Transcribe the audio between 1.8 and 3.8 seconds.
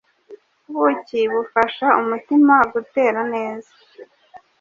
umutima gutera neza,